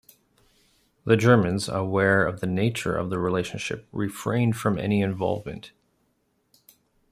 [1.05, 5.73] The Germans, aware of the nature of the relationship, refrained from any involvement.